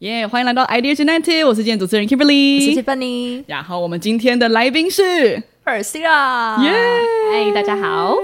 [0.00, 6.70] 耶欢迎来到 Idea United，我是今天主持人 Kimberly，谢谢 Bunny，然后我们今天的来宾是，尔西啦，耶、
[7.30, 8.16] 嗨，大家好。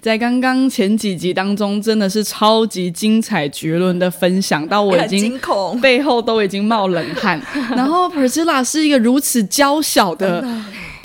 [0.00, 7.42] 在刚刚前几集当中，真的是超级精彩绝伦的分享，到我已很经惊恐，背后都已经冒冷汗。
[7.74, 10.46] 然后 Priscilla 是一个如此娇小的。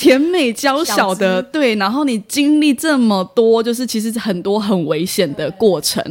[0.02, 6.04] 甜美娇小的，对，然后你经历这么多，就是其实很多很危险的过程，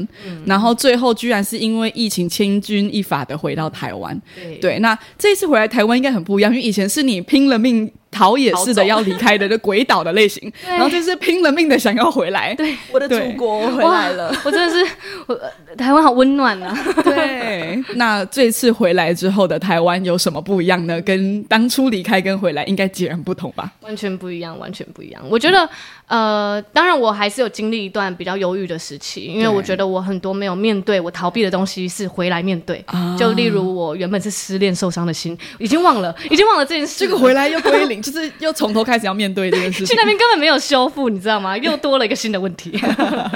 [0.45, 4.17] 然后最后居然是因为疫情千钧一发的回到台湾，
[4.61, 14.93] 对，那这一次回来台湾应该很不一样，因为以前是你拼了命逃也似的要离开的，就鬼岛的类型， 然后这是拼了命的想要回来，对，我的祖国回来了，我真的是，
[15.27, 16.77] 我呃台湾好温暖啊。
[17.03, 21.01] 对，那这次回来之后的台湾有什么不一样呢？
[21.01, 23.73] 跟当初离开跟回来应该截然不同吧？
[23.81, 25.23] 完全不一样，完全不一样。
[25.31, 25.67] 我觉得，
[26.11, 32.85] 呃，当然我还是有经历一段比较忧郁的时期，因为我觉得我很多没有面对、我逃避的东西是回来面对。
[33.17, 36.99] 就例如我原本是失恋受伤的心，已经忘了，已经忘了这件事。
[36.99, 39.87] 这个回来又归零， 就是又从头开始要面对这件事情。
[39.87, 41.57] 去那边根本没有修复，你知道吗？
[41.57, 42.73] 又多了一个新的问题。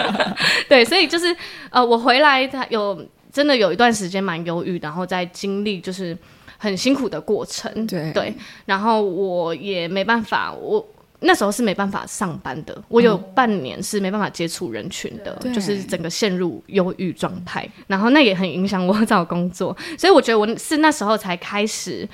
[0.68, 1.32] 对，所以就是
[1.70, 3.00] 呃，我回来他有
[3.32, 6.18] 真的有一段时间蛮忧郁，然后在经历就是。
[6.56, 8.32] 很辛苦的过程，对对，
[8.64, 10.82] 然后我也没办法，我
[11.25, 22.08] 那时候是没办法上班的，我有半年是没办法接触人群的，就是整个陷入忧郁状态，然后那也很影响我找工作，所以我觉得我是那时候才开始，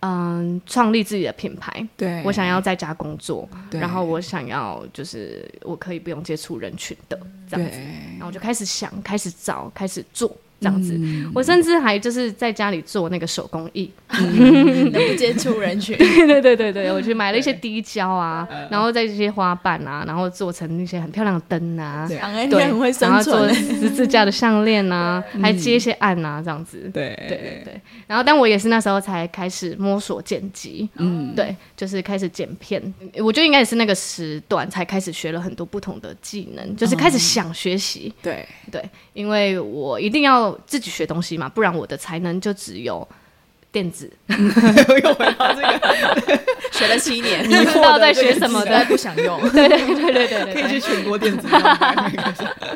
[0.00, 2.22] 嗯，创立自己的品牌，对。
[2.24, 7.78] 我想要在家工作，然后我想要就是我可以不用接触人群的这样子，
[8.12, 10.36] 然后我就开始想，开始找，开始做。
[10.58, 10.98] 这样子，
[11.34, 15.94] 我甚至还就是在家里做那个手工艺， 能不接触人群。
[15.98, 23.12] 对对对对对，我去买了一些滴胶啊，然后在这些花瓣啊，然后做成那些很漂亮的灯啊，对，很会生存。
[23.12, 26.90] 然后做十字架的项链啊，还接一些案啊，这样子。
[26.92, 27.80] 对对对对。
[28.06, 32.82] 然后，但我也是那时候才开始摸索剪辑，嗯，对，就是开始剪片。
[33.18, 38.10] 我觉得应该也是那个时段才开始学了很多不同的技能，就是开始想学习。
[38.22, 38.82] 对对，
[39.12, 40.45] 因为我一定要。
[40.66, 43.06] 自己学东西嘛，不然我的才能就只有
[43.72, 44.10] 电子。
[44.28, 46.40] 又回到这个，
[46.72, 49.40] 学了七年，不知道在学什么的，不想用。
[49.50, 51.46] 对对对对对，可以去全国电子。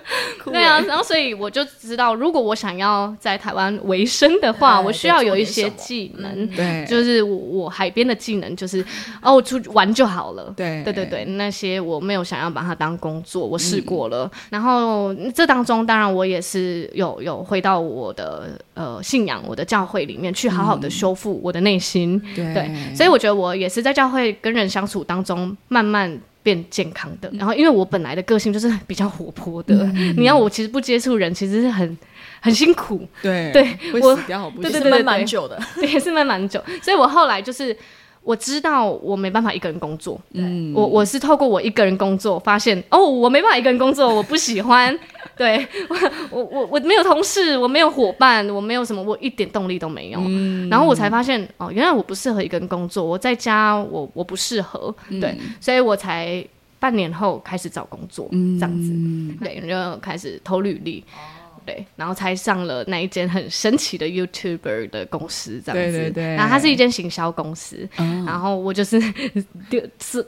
[0.52, 6.46] 对啊，然后所以我就知道，如果我想要在台湾维生的话，我需要有一些技能。
[6.48, 8.84] 对，就是我我海边的技能，就是
[9.22, 10.52] 哦，我出去玩就好了。
[10.56, 14.30] 对对对对，那些我没有想要把它当工作，我试过了。
[14.50, 22.20] 然后这当中，当然我也是有有回到我的呃信仰，我的教会里面去好好的修复我的内心。
[22.34, 26.20] 对，所以我觉得我也是在教会跟人相处当中慢慢。
[26.42, 29.74] 变健康的，然后因为我本来的个性就是比较活泼的，
[30.16, 31.98] 你要我其实不接触人，其实是很
[32.40, 33.06] 很辛苦。
[33.22, 34.16] 对，对我
[34.62, 36.62] 对对对，蛮久的，也是蛮蛮久。
[36.82, 37.76] 所以我后来就是
[38.22, 44.96] 我知道我没办法一个人工作，嗯，我我是透过我一个人工作发现，哦，我没办法一个人工作，我不喜欢。
[45.36, 45.96] 对我
[46.30, 50.20] 我我我没有同事，我没有伙伴，我没有什么，我一点动力都没有。
[50.68, 56.44] 然后我才发现哦，原来我不适合一个人工作，我在家我我不适合，对，所以我才
[56.78, 58.92] 半年后开始找工作，这样子，
[59.42, 61.02] 对，就开始投履历，
[61.70, 69.00] 对，然后才上了那一间很神奇的 YouTuber 的公司，这样子，对对对，然后它是一间行销公司，然后我就是
[69.70, 70.26] 丢是。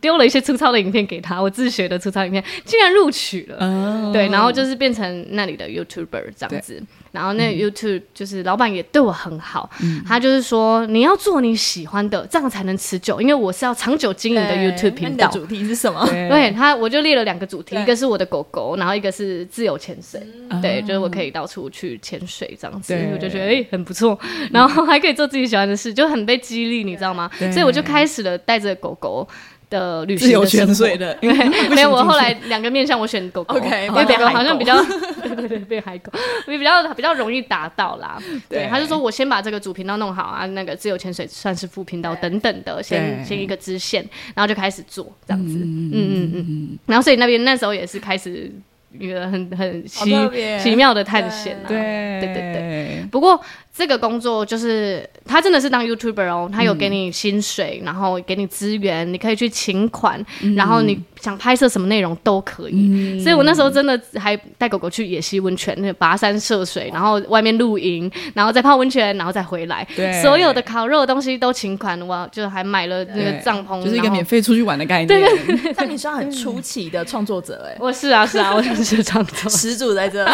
[0.00, 6.82] 丢了一些粗糙的影片给他，我自学的粗糙影片竟然录取了，对，然后就是变成那里的 YouTuber 这样子，
[7.12, 9.70] 然后那 YouTube 就是老板也对我很好，
[10.06, 15.28] 他就是说你要做你喜欢的，这样才能持久，因为我是要长久经营的 YouTube 频道。
[15.28, 16.04] 主题是什么？
[16.08, 16.48] 对。
[16.58, 20.20] 他，我就列了两个主题，一个是我的狗狗，然后一个是自由潜水，
[20.62, 24.18] 对，就是我可以到处去潜水这样子，我就觉得哎很不错，
[24.50, 27.30] 然后还可以做自己喜欢的事，就很被激励，你知道吗？
[27.52, 29.28] 所以我就开始了带着狗狗。
[29.70, 34.82] 的旅行有潜水的，因为没有我后来两个面向我选狗狗，因为狗狗好像比较
[35.22, 36.10] 对对对被海狗，
[36.46, 38.18] 也比较比较容易达到啦。
[38.48, 44.02] 对，他就说我先把这个主频道弄好啊，那个自由潜水算是副频道等等的，先先一个支线，
[44.34, 45.58] 然后就开始做这样子。
[45.58, 46.78] 嗯嗯嗯嗯。
[46.86, 48.50] 然后所以那边那时候也是开始
[48.98, 50.10] 一个很很奇
[50.58, 51.68] 奇妙的探险啊。
[51.68, 51.76] 对
[52.20, 53.08] 对对对。
[53.10, 53.40] 不过
[53.78, 60.20] 这个工作就是他真的是当 YouTuber 哦，他有给你薪水，然后给你资源，你可以去请款，
[60.56, 63.20] 然后你想拍摄什么内容都可以。
[63.22, 75.06] 所以我那时候真的还带狗狗去野溪温泉，那跋山涉水，然后外面露营，然后再泡温泉，然后再回来，对所有的烤肉的东西都请款，我就还买了那个对帐篷，就是一个免费出去玩的概念。
[75.06, 79.48] 对但你算很出奇的创作者哎， 我是啊是啊，我是创作。
[79.56, 80.28] 始祖在这。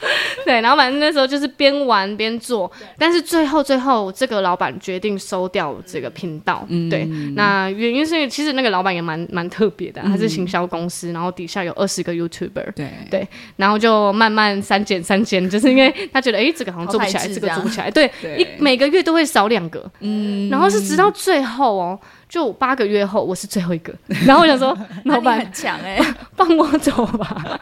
[0.44, 6.66] 对，然后反正那时候就是边玩边做，但是最后最后这个老板决定收掉这个频道。
[6.90, 7.04] 对，
[7.34, 12.72] 那原因是其实那个老板也蛮蛮特别的，他是行销公司，然后底下有二十个 YouTuber。
[12.74, 12.88] 对。
[13.10, 21.98] 对，然后就慢慢删减删减，就是因为 他觉得，哎，这个好像做不起来，这个做不起来，对，对一每个月都会少两个，嗯，然后是直到最后哦，
[22.28, 23.94] 就八个月后，我是最后一个，
[24.26, 25.98] 然后我想说， 老板很强哎，
[26.36, 27.60] 放我走吧。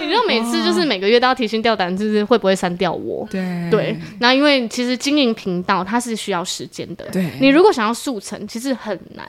[0.00, 3.26] 你知道每次就是每个月都要提心吊胆，就是会不会删掉我？
[3.30, 7.04] 对对，那因为其实经营频道它是需要时间的。
[7.12, 9.26] 对你如果想要速成，其实很难。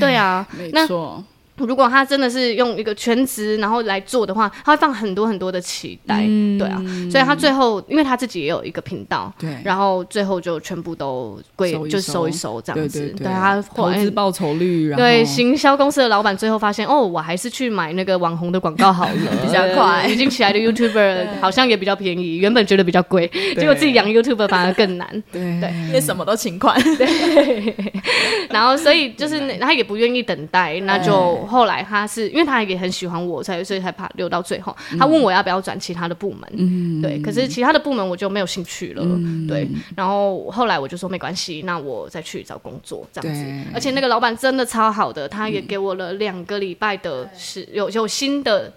[0.00, 1.22] 对啊，没那错，
[1.58, 6.24] 如果他真的是用一个全职然后来做的话，他会放很多很多的期待。
[6.26, 6.58] 嗯。
[6.58, 9.50] 对啊，所以他最后因为他自己也有一个频道，对。
[9.64, 13.00] 然后最后就全部都归就收一收这样子。
[13.00, 19.12] 对对对，他后来投资报酬率，然后对行销公司的老板最后发现，哦，我还是去买那个网红的广告好了，
[19.44, 25.06] 比较快呃已经起来的 YouTuber 好像也比较便宜，原本觉得比较贵，结果自己养 YouTuber 反而更难。
[25.32, 25.60] 对。
[25.60, 25.70] 对。
[25.88, 26.74] 因为什么都勤快。
[26.96, 27.74] 对。
[28.50, 34.76] 然后所以就是那他也不愿意等待，那就后来他是因为他也很喜欢我，才所以才怕留到最后。
[34.98, 39.02] 他问我要不要转其他的部门，嗯对，可是其他的部门我就没有兴趣了，
[39.48, 39.68] 对。
[39.94, 43.70] 然后后来我就说没关系，那我再去找工作这样子。
[43.72, 48.72] 而且那个老板真的超好的，他也给我了两个礼拜的是有有新的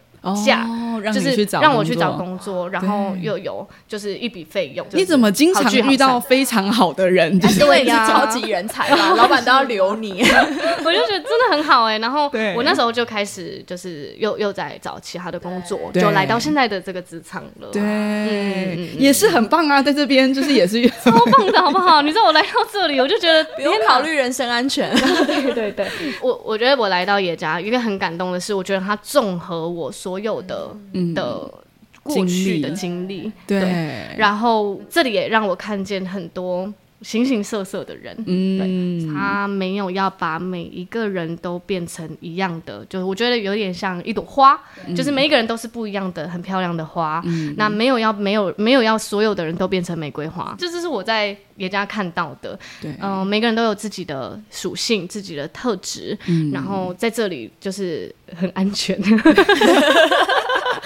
[0.45, 0.65] 假。
[0.67, 2.09] 哦，让就是让我去找。
[2.19, 4.85] 工作，然后又有就是一笔费用。
[4.91, 7.39] 你怎么经常遇到非常好的人？
[7.39, 10.21] 就是因为你是呀超级人才嘛，老板都要留你。
[10.83, 17.67] 我就觉得真的很好哎、然后我那时候就开始就是又又在找其他的工作，就来到现在的这个职场了。
[17.71, 22.01] 对，嗯也是很棒啊，在这边就是也是 超棒的好不好？
[22.01, 24.89] 你知道我来到这里，我就觉得不用考虑人身安全。
[25.25, 25.87] 对对对，
[26.21, 30.73] 我我觉得我来到野家，一个很感动的是，我觉得他综合我所有的、
[31.13, 31.53] 的
[32.01, 33.59] 过去的经历，对，
[34.17, 44.59] 然后这里也让我看见很多形形色色的人，嗯，他没有要把每一个人都变成一样的，就是我觉得有点像一朵花，
[44.95, 47.23] 就是每一个人都是不一样的，很漂亮的花。
[47.55, 52.59] 那没有要没有没有要所有的人都变成玫瑰花，这就是我在别家看到的。
[52.81, 56.17] 对，嗯、每个人都有自己的属性、自己的特质，
[56.51, 58.99] 然后在这里就是很安全。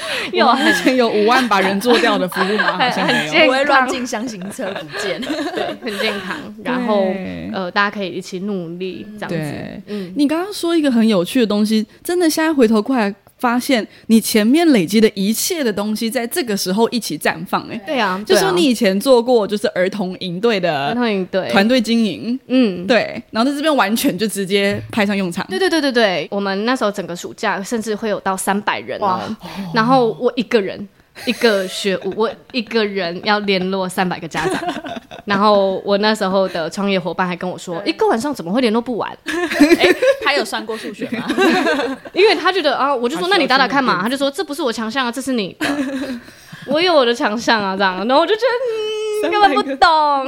[0.33, 2.77] 有我之前有五万把人做掉的服务吗？
[2.79, 3.45] 好像没有。
[3.45, 5.19] 不会乱进箱型车不见。
[5.21, 7.05] 对，很健康，然后
[7.53, 9.81] 呃，大家可以一起努力这样子对。
[9.87, 13.13] 嗯，你刚刚说一个很有趣的东西，真的现在回头过来
[13.43, 21.49] 发现，你前面累积的一切的东西，在这个时候一起绽放、哎、对啊，就说你以前做过就是儿童营队的儿的童营队。
[21.49, 25.45] 团队经营，嗯，对，然后在这边完全就直接派上用场。
[25.49, 29.19] 对对对对对，我们那时候整个暑假甚至会有到三百人哦，
[29.73, 30.87] 然后我一个人
[31.25, 34.61] 一个学务，我一个人要联络三百个家长，
[35.25, 39.09] 然后我那时候的创业伙伴还跟我说，一个晚上怎么会联络不完？
[39.25, 39.87] 哎
[40.23, 41.27] 他有算过数学吗？
[42.13, 45.67] 因为他觉得啊，我就说那你打打看嘛，他就说这不是我强项啊，这是你的，
[46.65, 48.73] 我有我的强项啊，这样，然后我就觉得嗯，
[49.29, 50.25] 根本不懂，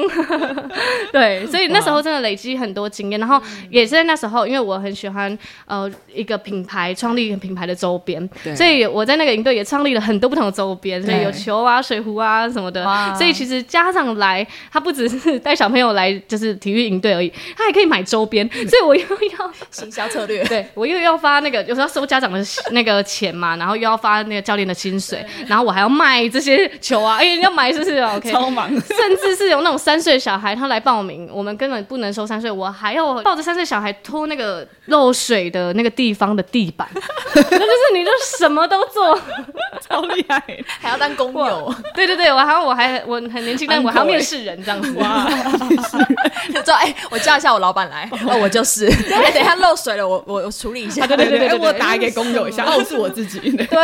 [1.11, 8.55] 对，所以那时候真的累积很多经验，然后也是在那时候，因为我很喜欢呃一个品牌，创立一个品牌的周边，对。
[8.55, 20.43] 所以我在那个营队也创立了很多不同的周边，所以有球啊、水壶啊什么的哇，所以其实家长来，他不只是带小朋友来就是体育营队而已，他还可以买周边，所以我又要行销策略。
[20.49, 36.87] 对我又要发那个，有时候收家长的那个钱嘛，然后又要发那个教练的薪水，然后我还要卖这些球啊，哎、你要买是不是？OK，超忙，甚至是有那种三岁小孩他来报名，我们根本不能收三岁，我还要抱着三岁小孩拖那个漏水的那个地方的地板，
[37.35, 39.19] 那就是你就什么都做。
[39.87, 40.41] 超厉害。
[40.79, 44.91] 还要当工友，对对对，我还要我还我很年轻，但我还要面试人这样子。
[44.93, 45.27] 哇，
[46.53, 48.87] 就说哎，我叫一下我老板来， 哦，我就是。
[48.87, 51.05] 哎，等一下漏水了，我我我处理一下。
[51.07, 53.39] 对对对，对我打给工友一下， 哦，是我自己。
[53.39, 53.77] 对，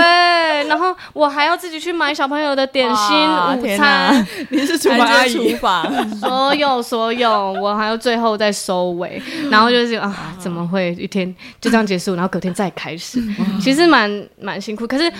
[0.67, 13.21] 然后我还要自己去买小朋友的点心、午餐，你是厨房阿姨厨姨，房，所有所有，我还要最后再收尾，然后就是啊，怎么会一天就这样结束，然后隔天再开始，
[13.61, 14.85] 其实蛮蛮辛苦。
[14.87, 15.11] 可是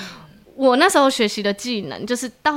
[0.62, 2.56] 我那时候学习的技能，就是到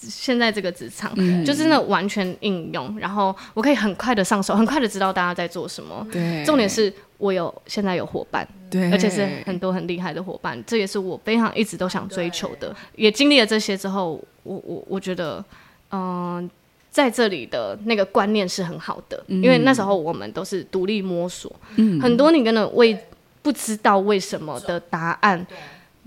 [0.00, 1.44] 现在这个职场，嗯。
[1.44, 6.04] 就真的完全应用，然后我可以很快的上手，很快的知道大家在做什么。
[6.10, 6.44] 对。
[6.44, 12.74] 重点是我有现在有伙伴，对，而且是很多很厉害的伙伴，这也是我非常一直都想追求的。
[12.96, 15.44] 也经历了这些之后，我我我觉得，
[15.92, 16.50] 嗯、
[16.90, 22.00] 在这里的那个观念是很好的，因为那时候我们都是独立摸索，嗯。
[22.00, 22.98] 很多你根本为
[23.40, 25.46] 不知道为什么的答案。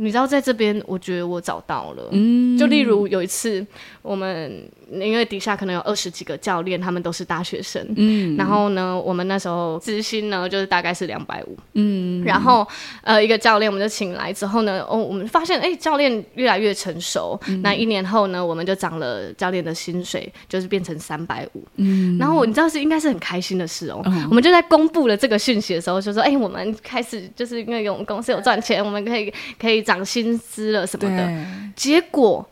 [0.02, 2.08] 你知道，在这边，我觉得我找到了。
[2.12, 2.58] 嗯。
[2.58, 3.66] 就例如有一次，
[4.02, 8.38] 我们因为底下可能有二十几个教练，他们都是大学生，嗯。
[8.38, 12.24] 然后呢，我们那时候资薪呢就是大概是两百五，嗯。
[12.24, 12.66] 然后
[13.04, 17.62] 呃一个教练我们就请来之后呢，哦我们发现哎教练越来越成熟，嗯。
[17.62, 22.18] 那一年后呢我们就涨了教练的薪水，就是变成三百五，嗯。
[22.18, 31.46] 然后我你知道是应该是很开心的事哦，我们就在公布了这个讯息的时候就说，哎我们开始就是因为我们公司有赚钱，我们可以可以涨薪资了什么的，对。
[31.76, 32.48] 结果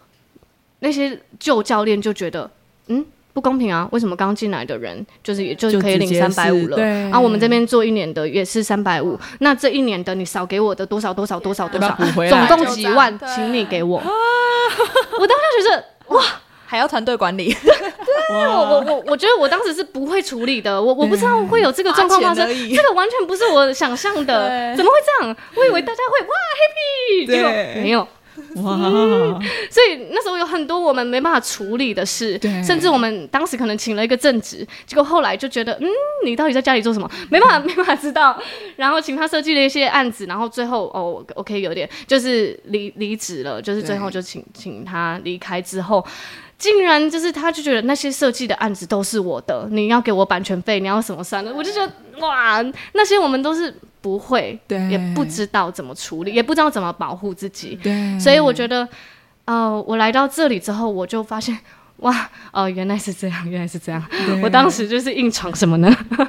[0.80, 2.50] 那些旧教练就觉得，
[2.88, 3.88] 嗯，不公平啊！
[3.92, 11.96] 为什么刚进来的人就是也就是可以领三百五了，然后我们这边做一年的也是三百五，那这一年的你少给我的多少多少多少多少？
[12.28, 14.02] 总共几万请你给我。
[15.20, 16.24] 我当时觉得，哇，
[16.70, 22.46] 还要团队管理，对我我我我觉得我当时是不会处理的，我我不知道会有这个状况发生。
[22.76, 25.36] 这个完全不是我想象的，怎么会这样？
[25.56, 27.50] 我以为大家会哇 happy，结果
[27.82, 28.06] 没有。
[28.64, 28.78] 哇，
[29.70, 35.88] 所以那时候有很多我们没办法处理的事，甚至我们当时可能请了一个正职，结果后来就觉得，嗯，
[36.26, 37.10] 你到底在家里做什么？
[37.30, 38.40] 没办法， 没办法知道。
[38.76, 46.06] 然后请他设计了一些案子，然后最后哦，OK，有点就是离离职了，就是最后就请请他离开之后。
[46.58, 51.54] 竟然就是，他就觉得那些设计的案子都是我的，你要给我版权费，你要什么算的？
[51.54, 52.60] 我就觉得哇，
[52.94, 53.72] 那些我们都是
[54.08, 57.78] 不会，对也不知道怎么处理，也不知道怎么保护自己。
[57.84, 58.88] 对，所以我觉得，
[59.44, 61.58] 呃，我来到这里之后，我就发现，
[61.98, 64.02] 哇，哦、原来是这样，原来是这样。
[64.42, 65.94] 我当时就是硬闯什么呢？
[66.10, 66.26] 对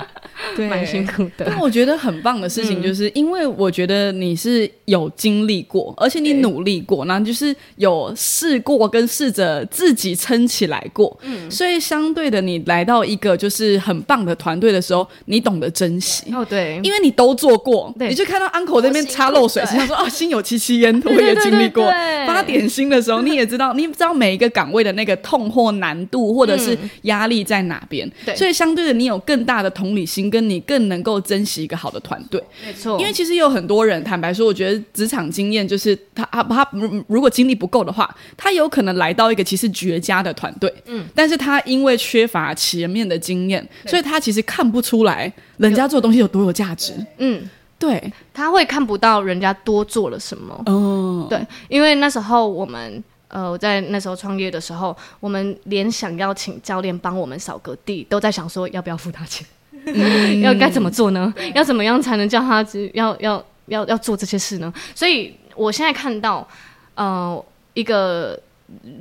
[0.68, 1.44] 蛮辛苦的。
[1.46, 16.32] 但我觉得很棒的事情，就是因为我觉得你是有经历过，而且你努力过，然后就是有试过跟试着自己撑起来过，嗯，所以相对的，你来到一个就是很棒的团队的时候，你懂得珍惜。
[16.32, 21.84] 哦，对，因为你都做过，对你就看到 uncle 那边擦漏水，对心想说哦，心有戚戚焉，我也经历过。
[22.26, 28.10] 发点心的时候，你也知道，你知道每一个岗位的那个痛或难度，或者是压力在哪边。
[28.24, 32.42] 对所以相对的，你有更大的同理心，跟你更能够珍惜一个好的团队。
[32.64, 46.94] 没错，因为其实有很多人，坦白说，我觉得职场经验就是他他他如如果经历不够的话，他有可能来到一个其实绝佳的团队，嗯，但是他因为缺乏前面的经验，所以他其实看不出来人家做的东西有多有价值。
[47.18, 50.62] 嗯，对，他会看不到人家多做了什么。
[50.66, 53.02] 嗯，对，因为那时候我们。
[53.34, 59.46] 呃，我在那时候创业的时候，我们连想要请教练帮我们扫个地，都在想说要不要付他钱，
[60.42, 61.32] 要该怎么做呢？
[61.54, 64.72] 要怎么样才能叫他只要要要要做这些事呢？
[64.94, 66.46] 所以我现在看到，
[66.94, 68.38] 呃，一个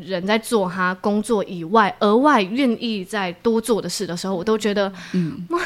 [0.04, 5.60] 人在做他工作以外额外愿意再多做的事的时候，我都觉得，嗯，哇，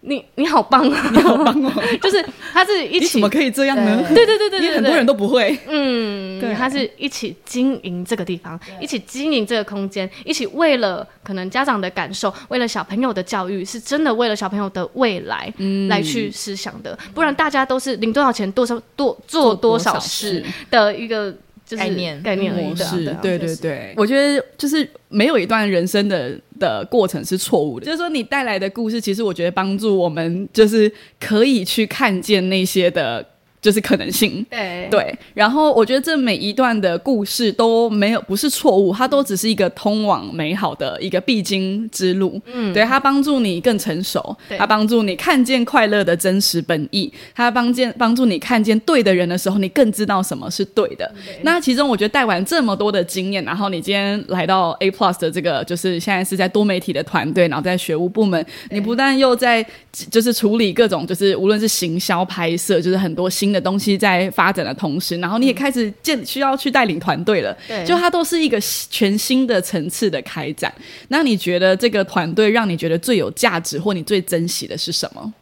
[0.00, 1.10] 你你好棒啊！
[1.12, 1.72] 你好棒哦！
[2.00, 4.04] 就是他是一起你怎么可以这样呢？
[4.08, 4.24] 对。
[4.24, 5.58] 对对对对很多人都不会。
[5.66, 6.54] 嗯，对。
[6.54, 15.88] 他是一起经营这个地方，一起经营这个空间，一起为了可能家长的感受，为了小朋友的教育，是真的为了小朋友的未来、嗯。
[15.88, 21.32] 来去思想的，不然大家都是领多少钱多少多做多少事的一个
[21.66, 22.22] 就是概念。
[22.22, 33.24] 概念而已模式，啊对对对，我觉得就是没有一段人生的的过程是错误的，就是说你带来的故事，其实我觉得帮助我们就是可以去看见那些的。
[33.60, 35.18] 就是可能性，对对。
[35.34, 42.40] 然后我觉得这每一段的故事都没有不是错误，它都只是一个通往美好的一个必经之路。
[42.52, 51.12] 嗯，对，它帮助你更成熟，对它帮助你看见快乐的真实本意，它帮见帮助你看见对的人的时候，你更知道什么是对的。
[51.42, 59.64] 那其中我觉得带完这么多的经验，然后你今天来到 A Plus 的这个，就是现在是在多媒体的团队，然后在学务部门，你不但又在
[60.10, 67.84] 就是处理各种就是无论是行销拍摄，就是很多新的东西在发展的同时，然后你也开始建需要去带领团队了，对。
[67.84, 68.60] 就它都是一个
[68.90, 70.72] 全新的层次的开展。
[71.08, 75.32] 那你觉得这个团队让你觉得最有价值或你最珍惜的是什么？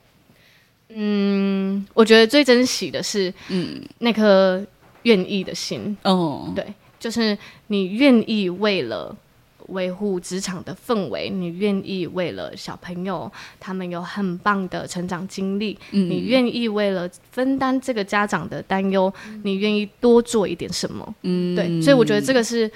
[0.98, 4.64] 嗯，我觉得最珍惜的是，嗯，那颗
[5.02, 6.64] 愿意的心，哦，对，
[6.98, 9.14] 就是你愿意为了
[9.68, 21.14] 维护职场的氛围，你愿意为了小朋友他们有很棒的成长经历，你愿意为了分担这个家长的担忧，你愿意多做一点什么？
[21.22, 22.70] 嗯对，所以我觉得这个是。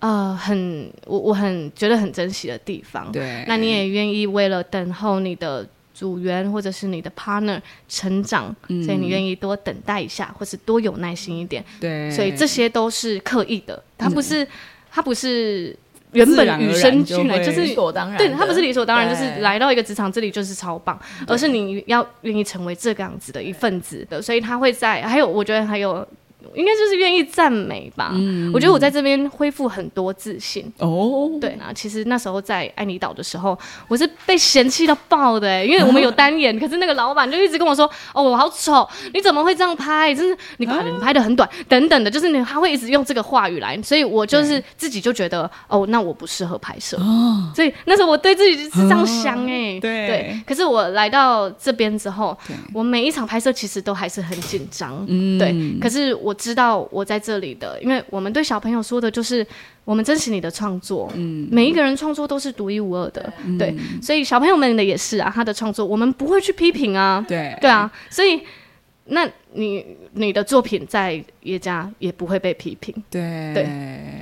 [0.00, 3.10] 呃很我我很觉得很珍惜的地方。
[3.10, 8.54] 对，那你也愿意为了等候你的组员或者是你的 partner 成长，
[8.84, 11.64] 所以你愿意多等待一下，或是多有耐心一点。
[11.80, 14.46] 对，所以这些都是刻意的，他不是
[14.90, 15.74] 他不是
[16.14, 26.06] 原本与生俱来，就是理所当然，对，他不是理所当然，就是来到一个职场这里就是超棒，而是你要愿意成为这个样子的一份子的，所以他会在，还有我觉得还有。
[26.54, 28.12] 应该就是愿意赞美吧。
[28.52, 30.72] 我觉得我在这边恢复很多自信。
[30.78, 33.58] 哦，对啊，其实那时候在爱尼岛的时候，
[33.88, 40.14] 我是被嫌弃到爆的、欸，因为我们有单眼， 可是那个老板就一直跟我说：“哦，我好丑，你怎么会这样拍？
[40.14, 46.96] 真是你可能拍的很短，等等的，就是你他会一直用这个话语来，所以我就是自己就觉得哦，那我不适合拍摄。
[46.98, 50.40] 哦所以那时候我对自己是这样想哎、对对。
[50.46, 52.36] 可是我来到这边之后，
[52.72, 55.54] 我每一场拍摄其实都还是很紧张，嗯对。
[55.80, 59.46] 可是我知道我在这里的，因为我们对小朋友说的就是，
[59.84, 63.74] 我们珍惜你的创作，嗯，每一个人创作都是独一无二的，对。
[64.02, 67.90] 所以小朋友们的也是啊，他的创作我们不会去批评啊，对对啊。
[68.10, 68.42] 所以，
[69.06, 73.68] 那你你的作品在叶家也不会被批评，对对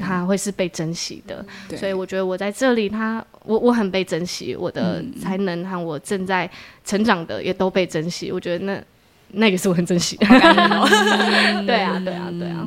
[0.01, 1.45] 他会是被珍惜的。
[1.77, 6.51] 所以我觉得我在这里他，我我很被珍惜，我的才能和我正在
[6.85, 8.33] 成长的也都被珍惜。
[8.33, 8.83] 我觉得那
[9.33, 10.27] 那个是我很珍惜的。
[11.67, 12.67] 对啊，对啊，对啊，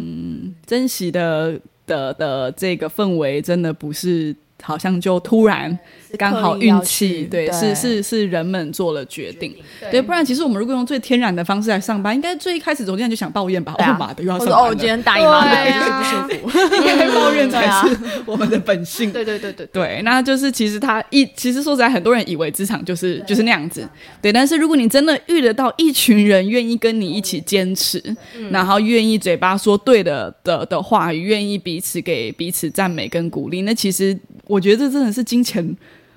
[0.65, 5.77] 珍惜的的的这个氛围，真的不是好像就突然
[6.17, 9.55] 刚好运气，对，是是是人们做了决定，
[9.91, 19.11] 对，不然其实我们如果用最天然的方式来上班，应该最一开始总监就想抱怨吧，对啊哦妈的又要我说哦，今天大姨妈来了不舒服， 因为抱怨 才是我们的本性。
[19.13, 23.87] 对对对对对，那就是其实他一，其实说实在，很多人以为职场就是就是那样子，
[24.21, 24.31] 对。
[24.33, 28.01] 但是如果你真的遇得到一群人愿意跟你一起坚持，
[28.49, 34.17] 然后愿意嘴巴说对的的的话语，愿意彼此给彼此赞美跟鼓励，那其实
[34.47, 35.75] 我觉得这真的是金钱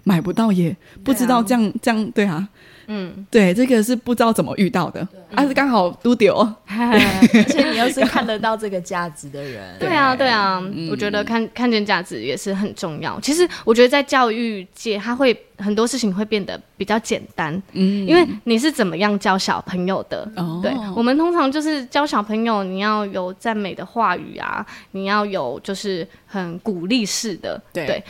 [0.09, 0.75] 买不到也
[1.05, 2.49] 不知道这样、这样对啊。
[2.91, 6.35] 嗯，对，这个是不知道怎么遇到的，啊，是刚好都丢，
[6.67, 10.27] 而且你又是看得到这个价值的人， 对啊，对。
[10.27, 10.59] 啊，
[10.91, 13.21] 我觉得看看见价值也是很重要。
[13.21, 20.27] 其实我觉得在教育界，他会很多事情会变得比较简单，嗯，因为你是怎么样教小朋友的。
[20.37, 20.59] 哦。
[20.63, 27.85] 对我们通常就是教小朋友，你要有赞美的话语啊，你要有就是很鼓励式的，对。
[27.87, 28.03] 对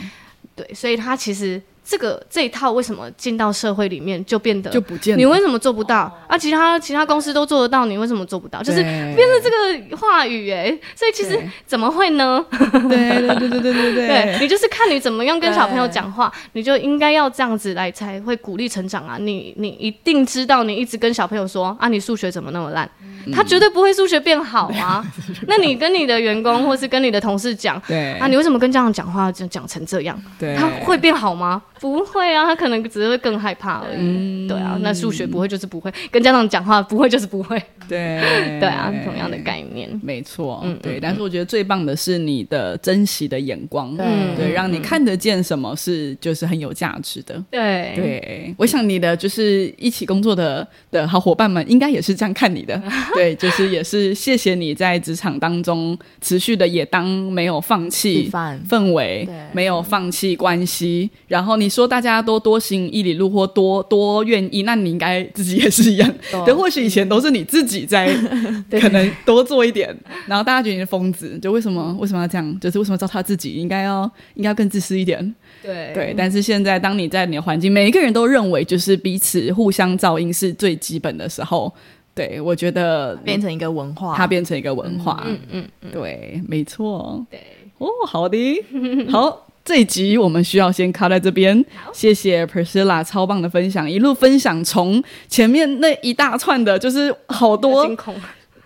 [0.55, 5.19] 对，所以他其实这个这一套为什么进到社会里面就变得就不见了。
[5.19, 6.37] 你为什么做不到啊？
[6.37, 8.63] 其他其他公司都做得到，你为什么做不到？
[8.63, 9.51] 就是对变成这
[9.89, 12.45] 个话语哎，所以其实怎么会呢？
[12.91, 19.17] 对对对对对对对 你就是看你怎么样跟小朋友讲话，你就应该要这样子来才会鼓励成长啊！
[19.19, 22.87] 你你一定知道，你一直跟小朋友说啊，你数学怎么那么烂？
[23.33, 25.03] 他绝对不会数学变好啊！
[25.49, 30.23] 那你跟你的员工 或是跟你的同事讲对啊，你为什么跟家长讲话就讲成这样？
[30.39, 31.63] 对，他会变好吗？
[31.81, 34.49] 不会啊，他可能只是会更害怕而已。
[34.49, 37.61] 对啊，那数学不会就是不会，跟家长讲话不会就是不会。
[37.89, 38.21] 对
[38.61, 39.89] 对啊，同样的概念。
[40.03, 40.99] 没错，嗯对。
[41.01, 47.43] 但是我觉得最棒的是你的珍惜的眼光，嗯对，让你看得见什么是就是很有价值的。
[47.51, 52.81] 对对，我想你的就是一起工作的的好伙伴们，应该也是这样看你的。
[53.15, 61.11] 对，就是也是谢谢你在职场当中持续的也当没有放弃范氛围对，没有放弃关系。
[61.29, 66.15] 然后你说大家都多行一里路或多多愿意，那你应该自己也是一样。
[66.45, 68.09] 对，或许以前都是你自己在
[68.81, 69.95] 可能多做一点，
[70.27, 72.61] 然后大家觉得你是疯子，就为什么为什么要这样？
[72.61, 73.53] 就是为什么糟蹋自己？
[73.55, 75.35] 应该要应该要更自私一点。
[75.63, 81.73] 对对，但是现在当你在你的环境，每一个人都认为就是彼此互相照应是最基本的时候，
[82.15, 85.25] 对我觉得变成一个文化，它变成一个文化。
[85.27, 87.27] 嗯嗯嗯，对，没错。
[87.31, 87.41] 对。
[87.79, 88.65] 哦，好的，
[89.11, 89.48] 好。
[89.69, 97.87] 这一集我们需要先卡在这边，谢谢 Priscilla 超棒的分享，一路分享从前面那一大串的，就是好多。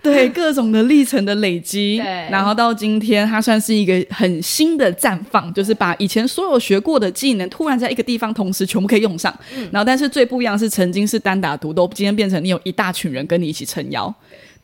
[0.01, 9.33] 对各种的历程的累积，对然后到今天，它算是一个很新的绽放，就是把以前所有学过的技能，突然在一个地方同时全部可以用上。
[9.71, 14.13] 然后，但是最不一样是，曾经是单打独斗，今天变成你有一大群人跟你一起撑腰。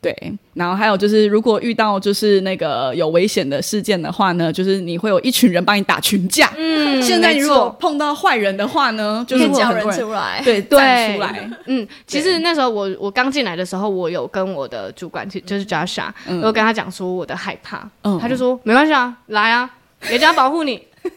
[0.01, 0.15] 对，
[0.53, 6.49] 然后还有就是，如果遇到就是那个有危险的事件的话呢，就是你会有一群人帮你打群架。
[6.55, 11.49] 嗯现在你如果碰到坏人的话呢，就是叫人出来，对对站出来。
[11.65, 18.17] 嗯，其实那时候我我刚进来的时候，我有跟我的主管，其就是 Joshua，、我有跟他讲说我的害怕，嗯。
[18.19, 19.69] 他就说没关系啊，来啊，
[20.01, 20.81] 人家保护你，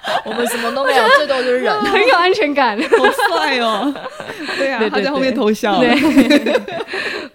[0.24, 1.72] 我们什么都没有，最多就是人。
[1.84, 2.78] 很有安全感。
[2.98, 3.92] 好帅哦！
[4.56, 5.78] 对啊，对对他在后面对偷笑。
[5.80, 5.90] 对，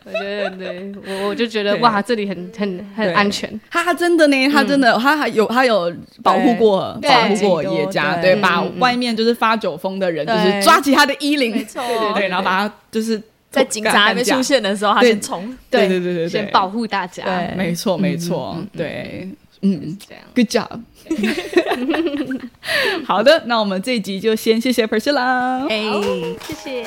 [0.06, 0.94] 我觉得对。
[1.06, 3.48] 我我就觉得哇，这里很很很安全。
[3.70, 5.94] 他他真的呢，他真的，他还有他有
[6.24, 7.10] 保护过对。
[7.12, 11.82] 保护过对叶家，对对，把外面就是发酒疯的人，就是抓起他的衣领，没错。
[11.86, 15.10] 对对对，然后把他就是在警察还没出，现的时候，他对。
[15.12, 15.58] 先冲。
[15.70, 16.30] 对对对对对。
[16.30, 17.24] 先保护大家。
[17.24, 19.28] 对没错没错，对，
[19.74, 20.24] 嗯这样。
[20.36, 20.82] ，Good job。
[23.06, 25.68] 好的，那我们这一集就先谢谢 Priscilla。
[25.68, 25.84] 哎。
[26.48, 26.86] 谢谢。